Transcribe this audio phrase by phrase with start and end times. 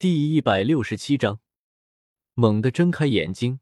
[0.00, 1.40] 第一百六十七章，
[2.34, 3.58] 猛地睁开眼睛，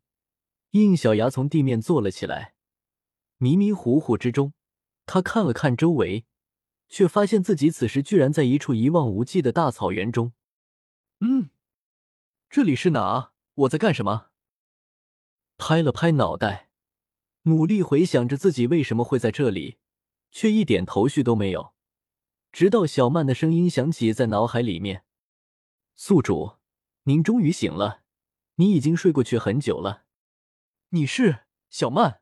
[0.73, 2.57] 应小牙从地面坐了起来。
[3.39, 4.53] 迷迷糊糊之中，
[5.07, 6.27] 他看了看周围，
[6.91, 10.35] 却发现自己此时居然在一处一望无际的大草原中。
[11.21, 11.49] 嗯，
[12.51, 13.33] 这里是哪？
[13.55, 14.27] 我在干什么？
[15.57, 16.69] 拍了拍脑袋，
[17.45, 19.79] 努力回想着自己为什么会在这里，
[20.31, 21.73] 却一点头绪都没有。
[22.53, 25.06] 直到小曼的声音响起在脑海里面。
[25.99, 26.59] 宿主，
[27.05, 28.03] 您终于醒了。
[28.57, 30.05] 你已经睡过去很久了。
[30.91, 32.21] 你是小曼。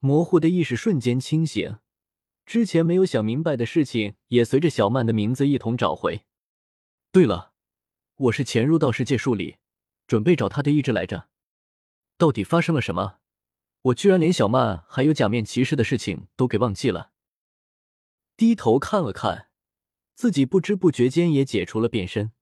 [0.00, 1.78] 模糊的意识瞬间清醒，
[2.44, 6.26] 之前没有想明白的事情也随着小曼的名字一同找回。
[7.12, 7.52] 对了，
[8.16, 9.58] 我是潜入到世界树里，
[10.08, 11.28] 准备找他的意志来着。
[12.18, 13.20] 到底发生了什么？
[13.82, 17.12] 我居然连小曼还有假面骑士的事情都给忘记了。
[18.36, 19.50] 低头看了看，
[20.16, 22.32] 自己不知不觉间也解除了变身。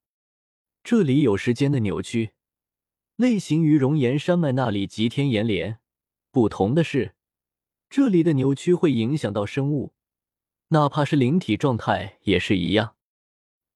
[0.91, 2.33] 这里有时间的扭曲，
[3.17, 5.81] 类型于熔岩山脉那里极天岩连。
[6.31, 7.15] 不同的是，
[7.91, 9.93] 这里的扭曲会影响到生物，
[10.69, 12.97] 哪怕是灵体状态也是一样。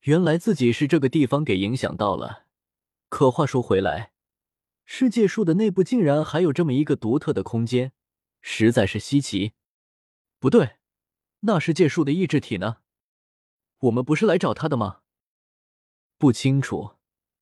[0.04, 2.46] 原来自己是这个地方给影响到了。
[3.10, 4.14] 可话说回来，
[4.86, 7.92] 世界树的内部竟然还有这么一个独特的空间，
[8.40, 9.52] 实在是稀奇。
[10.38, 10.76] 不对，
[11.40, 12.78] 那世界树的意志体呢？
[13.80, 15.00] 我们不是来找他的吗？
[16.16, 16.92] 不清楚。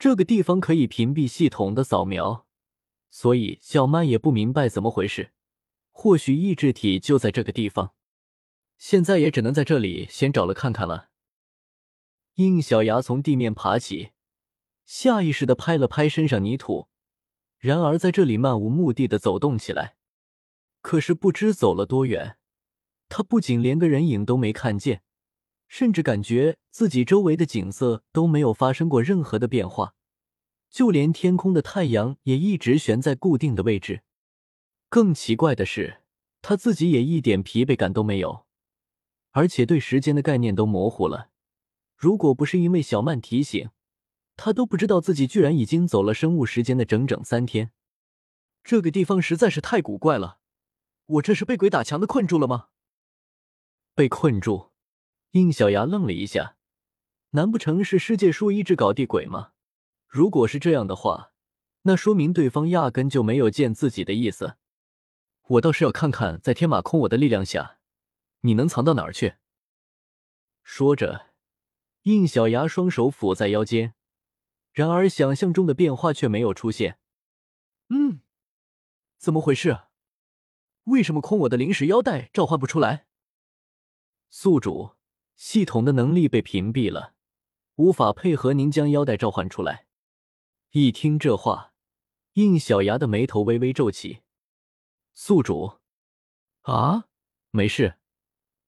[0.00, 2.46] 这个地方可以屏蔽系统的扫描，
[3.10, 5.32] 所以小曼也不明白怎么回事。
[5.90, 7.92] 或许意志体就在这个地方，
[8.78, 11.10] 现在也只能在这里先找了看看了。
[12.36, 14.12] 应小牙从地面爬起，
[14.86, 16.88] 下意识的拍了拍身上泥土，
[17.58, 19.96] 然而在这里漫无目的的走动起来。
[20.80, 22.38] 可是不知走了多远，
[23.10, 25.02] 他不仅连个人影都没看见。
[25.70, 29.94] 甚至感觉自己周围的景色都没有发生过任何的变化，
[30.68, 34.02] 就连天空的太阳也一直悬在固定的位置。
[34.88, 36.02] 更奇怪的是，
[36.42, 38.46] 他自己也一点疲惫感都没有，
[39.30, 41.30] 而且对时间的概念都模糊了。
[41.96, 43.70] 如果不是因为小曼提醒，
[44.36, 47.70] 他都不知道自己居然已经走了生物时间的整整三天。
[48.64, 50.40] 这个地方实在是太古怪了，
[51.06, 52.70] 我这是被鬼打墙的困住了吗？
[53.94, 54.69] 被困住。
[55.32, 56.56] 应小牙愣了一下，
[57.30, 59.52] 难不成是世界树一直搞地鬼吗？
[60.08, 61.32] 如果是这样的话，
[61.82, 64.56] 那说明对方压根就没有见自己的意思。
[65.42, 67.78] 我倒是要看看，在天马空我的力量下，
[68.40, 69.34] 你能藏到哪儿去？
[70.64, 71.26] 说着，
[72.02, 73.94] 应小牙双手抚在腰间，
[74.72, 76.98] 然而想象中的变化却没有出现。
[77.88, 78.20] 嗯，
[79.16, 79.82] 怎么回事？
[80.84, 83.06] 为什么空我的灵石腰带召唤不出来？
[84.28, 84.96] 宿主。
[85.40, 87.14] 系统的能力被屏蔽了，
[87.76, 89.86] 无法配合您将腰带召唤出来。
[90.72, 91.72] 一听这话，
[92.34, 94.20] 应小牙的眉头微微皱起。
[95.14, 95.78] 宿主，
[96.60, 97.06] 啊，
[97.52, 97.96] 没事。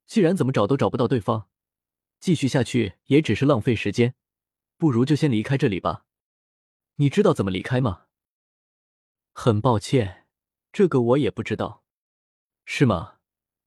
[0.06, 1.46] 既然怎么找都找不到对方，
[2.18, 4.14] 继续下去也只是浪费时间，
[4.78, 6.06] 不如就先离开这里吧。
[6.94, 8.06] 你知道怎么离开吗？
[9.34, 10.26] 很抱歉，
[10.72, 11.84] 这个我也不知道。
[12.64, 13.18] 是吗？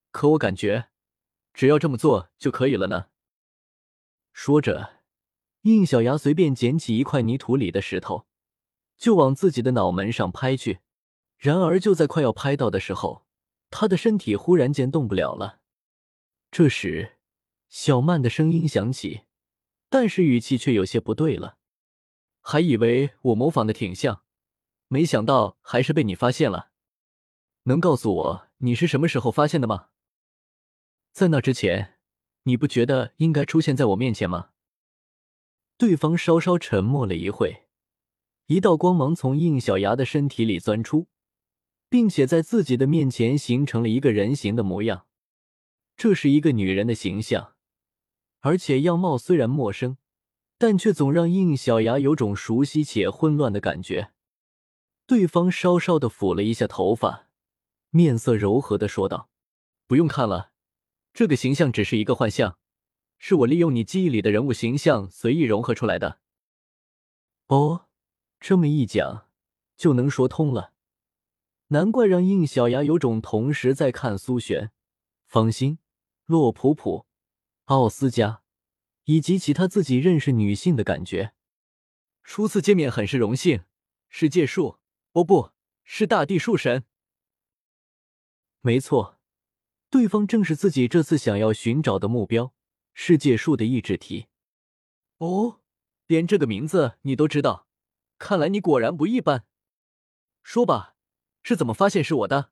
[0.09, 0.89] 可我感觉。
[1.55, 3.07] 只要这么做就可以了呢。
[4.33, 4.99] 说着，
[5.61, 8.27] 应小牙随便捡起一块泥土里的石头，
[8.97, 10.81] 就往自己的脑门上拍去。
[11.37, 13.25] 然而，就在快要拍到的时候，
[13.69, 15.59] 他的身体忽然间动不了了。
[16.51, 17.17] 这时，
[17.69, 19.21] 小曼的声音响起，
[19.89, 21.57] 但是语气却有些不对了。
[22.41, 24.23] 还以为我模仿的挺像，
[24.87, 26.71] 没想到还是被你发现了。
[27.63, 29.87] 能告诉我你是什么时候发现的吗？
[31.15, 31.93] 在那之前，
[32.43, 34.49] 你不觉得应该出现在我面前吗？
[35.77, 37.67] 对方稍稍沉默了一会，
[38.47, 41.07] 一道光芒从应小牙的身体里钻出，
[41.87, 45.07] 并且在自己的面前形成了一个人形的模样。
[45.95, 47.53] 这是一个女人的形象，
[48.41, 49.97] 而且样貌虽然陌生，
[50.57, 54.11] 但却总让应小牙有种熟悉且混乱的感觉。
[55.07, 57.29] 对方稍稍的抚了一下头发，
[57.91, 59.29] 面色柔和的说道
[59.87, 60.51] ：“不用看了。”
[61.15, 62.59] 这个形象只是一个幻象，
[63.17, 66.19] 是我利用你记忆里的人物形象随意融合出来的。
[67.47, 67.87] 哦，
[68.37, 69.29] 这么一讲
[69.77, 70.73] 就能说通了，
[71.67, 74.73] 难怪让应小牙有种同时在看苏璇、
[75.25, 75.79] 方心、
[76.25, 77.05] 洛普普、
[77.65, 78.41] 奥斯加
[79.05, 81.33] 以及其他自己认识女性的感觉。
[82.23, 83.63] 初次见面很是荣幸，
[84.09, 84.79] 是界树，
[85.13, 85.53] 哦，不
[85.85, 86.83] 是大地树神。
[88.59, 89.14] 没错。
[89.95, 92.53] 对方正是自己这次想要寻找的目标——
[92.93, 94.25] 世界树的意志体。
[95.19, 95.61] 哦，
[96.05, 97.65] 连这个名字你都知道，
[98.17, 99.45] 看来你果然不一般。
[100.43, 100.95] 说吧，
[101.43, 102.51] 是怎么发现是我的？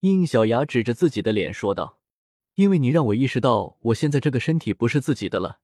[0.00, 2.00] 应小牙指着自己的脸说道
[2.56, 5.60] ：“因为你让我意识到我现在这个身体不是自己的了。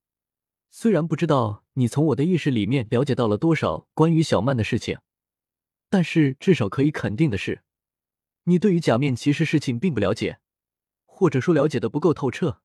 [0.71, 4.99] 虽然不知道你从我的意识里面了解到了多少关于小曼的事情，
[5.89, 7.63] 但是至少可以肯定的是，
[8.45, 10.41] 你对于假面骑士事情并不了解，
[11.19, 12.61] 或者说了解的不够透彻。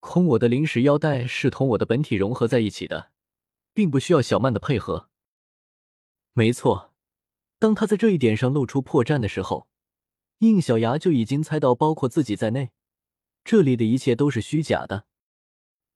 [0.00, 3.12] 空我的灵石腰带是同我的本体融合在一起的，
[3.72, 5.08] 并不需要小曼的配合。
[6.34, 6.92] 没错，
[7.58, 9.68] 当他在这一点上露出破绽的时候。”
[10.40, 12.72] 应小牙就已经猜到，包括自己在内，
[13.42, 15.06] 这里的一切都是虚假的。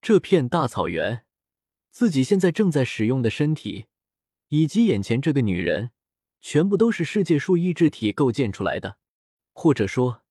[0.00, 1.26] 这片大草原，
[1.90, 3.86] 自己现在正在使用的身体，
[4.48, 5.90] 以及眼前这个女人，
[6.40, 8.98] 全部都是世界树意志体构建出来的，
[9.52, 10.22] 或者说，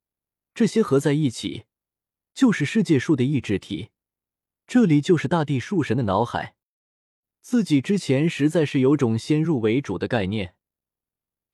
[0.55, 1.65] 这些合在一起，
[2.33, 3.89] 就是世界树的意志体。
[4.65, 6.55] 这里就是大地树神的脑海。
[7.41, 10.55] 自己之前实在是有种先入为主的概念。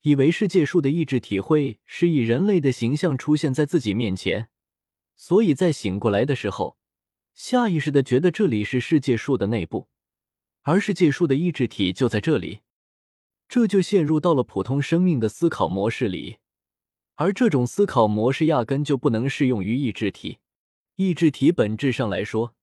[0.02, 4.48] 以为世界树的意志体会是以人类的形象出现在自己面前，
[5.16, 6.76] 所以在醒过来的时候，
[7.34, 9.88] 下意识的觉得这里是世界树的内部，
[10.62, 12.60] 而世界树的意志体就在这里，
[13.48, 16.38] 这就陷入到了普通生命的思考模式里，
[17.16, 20.38] 而这种思考模式压根就不能适用于意志体，
[20.96, 22.54] 意志体本质上来说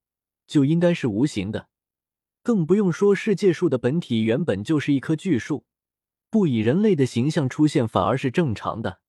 [0.47, 1.69] 就应该是无形的，
[2.43, 5.65] 更不用说世界树的本体原本就是一棵巨树。
[6.31, 8.99] 不以人类的形象出现反而是正常的，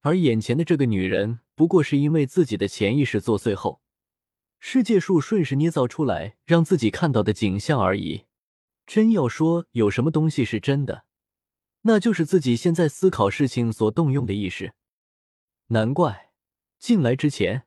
[0.00, 3.82] 而眼前的这个女人不过是因为自己的潜意识作祟后，
[4.58, 8.24] 世界树顺势捏造出来让自己看到的景象而已。
[8.86, 11.04] 真要说有什么东西是真的，
[11.82, 14.74] 那就是自己现在思考事情所动用的意识。
[15.68, 16.30] 难怪
[16.78, 17.66] 进来之前，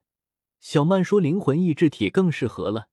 [0.59, 2.89] 小曼说灵魂意志体更适合了，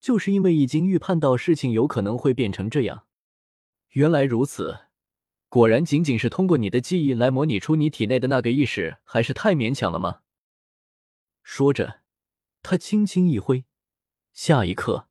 [0.00, 3.06] 就是因为已经预判到事情有可能会变成这样。
[3.90, 4.86] 原来如此。
[5.48, 10.20] 果然，仅仅是通过你的记忆来模拟出你体内的那个意识，还是太勉强了吗？
[11.42, 12.02] 说着，
[12.62, 13.64] 他轻轻一挥，
[14.32, 15.08] 下一刻，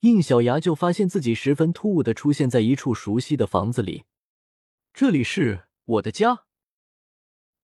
[0.00, 4.06] 应小牙就发现自己十分突兀的出现在一处熟悉的房子里。
[4.92, 6.44] 这里是我的家。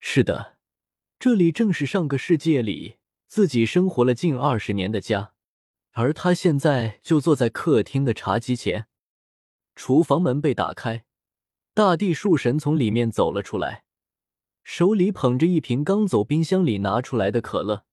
[0.00, 0.56] 是的，
[1.18, 2.96] 这里正是上个世界里
[3.26, 5.34] 自己生活了近二十年的家，
[5.92, 8.86] 而他现在就坐在客厅的茶几前。
[9.74, 11.04] 厨房门被打开。
[11.74, 13.84] 大地树神从里面走了出来，
[14.64, 17.84] 手里捧着一瓶刚走冰箱里拿出来的可乐。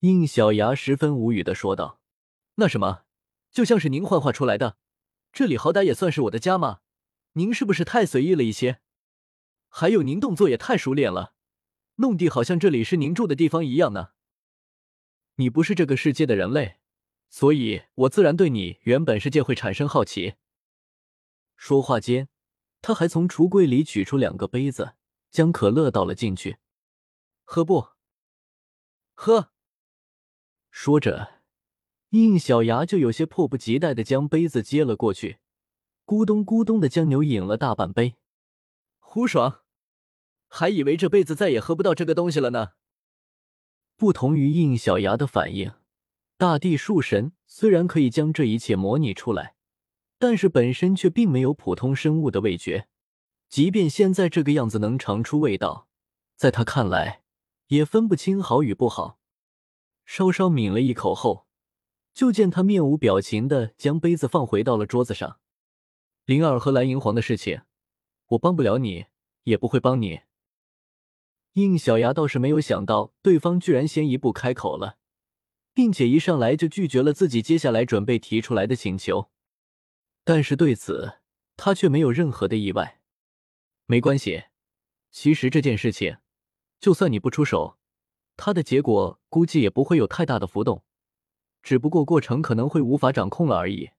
[0.00, 2.00] 应小牙十分无语的说道
[2.56, 3.04] ：“那什么，
[3.52, 4.78] 就像是您幻化出来的。
[5.32, 6.80] 这里好歹也算是我的家嘛，
[7.32, 8.80] 您是不是太随意了一些？
[9.68, 11.34] 还有，您动作也太熟练了，
[11.96, 14.10] 弄得好像这里是您住的地方一样呢。
[15.36, 16.78] 你不是这个世界的人类，
[17.28, 20.34] 所以我自然对你原本世界会产生好奇。”
[21.56, 22.28] 说话间。
[22.80, 24.94] 他还从橱柜里取出两个杯子，
[25.32, 26.58] 将可乐倒了进去。
[27.42, 27.88] 喝不？
[29.14, 29.50] 喝。
[30.70, 31.42] 说着，
[32.10, 35.38] 应小牙就有些迫不及待的将杯子接了过去，
[36.08, 38.14] 咕咚咕咚的将牛饮了大半杯。
[38.98, 39.60] 胡爽！
[40.48, 42.70] 还以为这辈子再也喝不到这个东西了呢。
[43.94, 45.70] 不同于应小牙的反应，
[46.38, 49.56] 大地树神虽然可以将这一切模拟出来。
[50.18, 52.88] 但是本身却并没有普通生物的味觉，
[53.50, 55.88] 即便现在这个样子能尝出味道，
[56.36, 57.20] 在他看来
[57.66, 59.18] 也分不清好与不好。
[60.06, 61.46] 稍稍抿了一口后，
[62.14, 65.38] 就见他面无表情的将杯子放回到了桌子上。
[66.28, 67.62] 灵儿和蓝银皇的事情，
[68.26, 69.06] 我帮不了你，
[69.44, 70.20] 也不会帮你。
[71.54, 74.98] 应小牙倒是没有想到对方居然先一步开口了，
[75.72, 79.30] 并且一上来就拒绝了自己接下来准备提出来的请求。
[80.22, 81.20] 但是对此，
[81.56, 83.00] 他却没有任何的意外。
[83.86, 84.44] 没关系，
[85.10, 86.18] 其实这件事情，
[86.78, 87.78] 就算你不出手，
[88.36, 90.84] 他的结果估计也不会有太大的浮动，
[91.62, 93.92] 只不过过程可能会无法掌控了而已。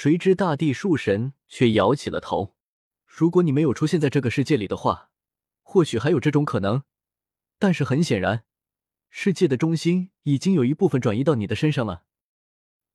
[0.00, 2.54] 谁知大地树神却摇起了头
[3.04, 5.10] ：“如果你没有出现在这个世界里的话，
[5.60, 6.84] 或许还有这种可能。
[7.58, 8.44] 但是很显然，
[9.10, 12.04] 世界的中心已经有一部分转移到你的身上了，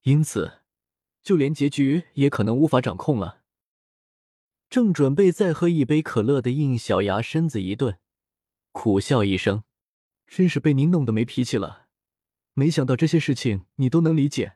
[0.03, 0.62] 因此。”
[1.22, 3.41] 就连结局也可能无法掌控了。
[4.69, 8.00] 正准备再喝一杯可乐的应小牙身子一顿，
[8.72, 9.65] 苦笑一声
[10.25, 11.88] ：“真是被您弄得没脾气了。
[12.53, 14.55] 没想到这些事情你都能理解，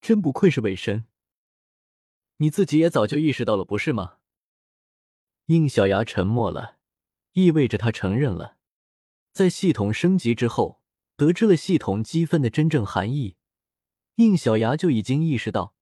[0.00, 1.06] 真不愧是伪神。
[2.38, 4.18] 你自己也早就意识到了，不是吗？”
[5.46, 6.78] 应小牙沉默了，
[7.32, 8.56] 意味着他承认了，
[9.32, 10.80] 在系统升级之后，
[11.16, 13.36] 得知了系统积分的真正含义。
[14.16, 15.74] 应小牙就已经意识到。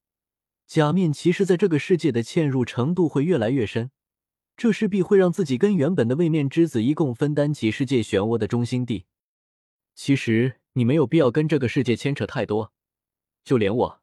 [0.67, 3.91] 假面骑士在这个世界的嵌入程度会越来越深，
[4.57, 9.05] 这势必会让自己跟原本的位面之子一共分担起世界漩涡的中心地。
[9.95, 12.73] 其实你没有必要跟这个世界牵扯太多，
[13.45, 14.02] 就连我，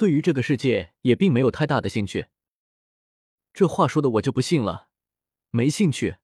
[0.00, 2.28] 对于这个世界也并没有太大的兴趣。
[3.52, 4.88] 这话说的我就不信了，
[5.50, 6.16] 没兴趣？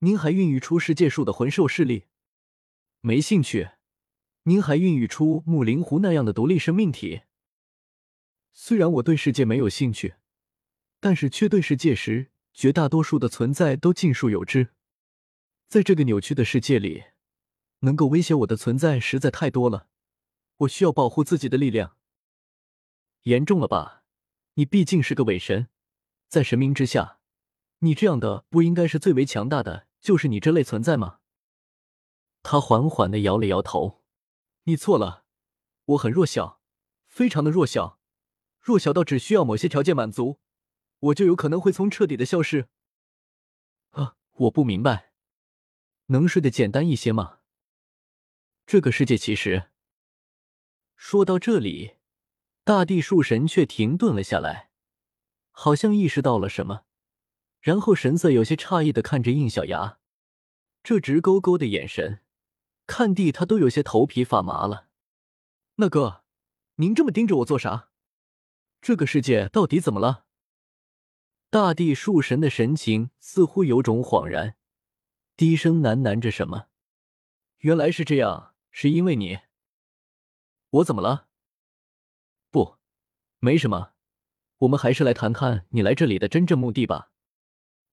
[0.00, 2.04] 您还孕育出世界树的魂兽势力？
[3.00, 3.70] 没兴趣？
[4.42, 7.22] 您还孕育出木灵狐那样的独立生命体？
[8.52, 10.16] 虽然我对世界没有兴趣，
[11.00, 14.74] 但是却对世界时绝大多数的存在都尽数有之。
[15.66, 17.04] 在这个扭曲的世界里，
[17.78, 19.88] 能够威胁我的存在实在太多了，
[20.58, 21.96] 我需要保护自己的力量。
[23.22, 24.04] 严重了吧？
[24.54, 25.68] 你毕竟是个伪神，
[26.28, 27.20] 在神明之下，
[27.78, 31.20] 你这样的不应该是最为强大的，就是你这类存在吗？
[32.42, 34.02] 他缓缓的摇了摇头
[34.64, 35.24] ：“你错了，
[35.84, 36.60] 我很弱小，
[37.06, 38.00] 非常的弱小。”
[38.60, 40.40] 弱小到只需要某些条件满足，
[40.98, 42.68] 我就有可能会从彻底的消失。
[43.90, 45.12] 啊，我不明白，
[46.06, 47.38] 能说的简单一些吗？
[48.66, 49.70] 这个世界其实……
[50.96, 51.97] 说到这里，
[52.68, 54.68] 大地树神却停顿了下来，
[55.52, 56.84] 好像意识到了什么，
[57.62, 59.98] 然后神色有些诧异的看着应小牙，
[60.82, 62.20] 这直勾勾的眼神，
[62.86, 64.88] 看地他都有些头皮发麻了。
[65.76, 66.24] 那哥，
[66.74, 67.88] 您这么盯着我做啥？
[68.82, 70.26] 这个世界到底怎么了？
[71.48, 74.58] 大地树神的神情似乎有种恍然，
[75.38, 76.66] 低声喃喃着什么。
[77.60, 79.38] 原来是这样，是因为你。
[80.68, 81.27] 我怎么了？
[83.40, 83.92] 没什么。
[84.58, 87.12] 我们还是来谈谈你来这里的真正目的吧。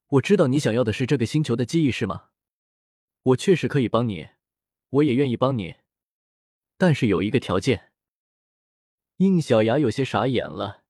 [0.08, 2.30] 我知道你想要的是这个星球的记忆，是吗？
[3.24, 4.30] 我确实可以帮你，
[4.90, 5.76] 我也愿意帮你，
[6.78, 7.92] 但是有一个条件。
[9.18, 10.84] 应小牙有些傻眼了，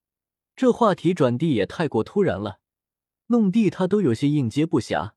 [0.56, 2.60] 这话题转地也太过突然了，
[3.28, 5.14] 弄得他都有些应接不暇。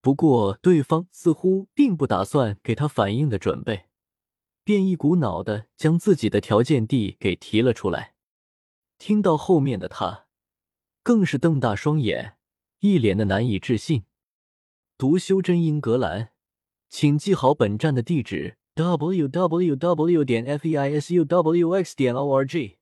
[0.00, 3.86] 不过对方似乎并不打算给他反应的准备，
[4.64, 8.09] 便一股脑的将自己的条件地给提了出来。
[9.00, 10.26] 听到后面的他，
[11.02, 12.34] 更是瞪大双眼，
[12.80, 14.04] 一脸的难以置信。
[14.98, 16.32] 读修真英格兰，
[16.90, 18.58] 请记好本站的地址。
[18.74, 20.22] w w w.
[20.22, 21.96] 点 f e i s u w x.
[21.96, 22.76] 点 o r g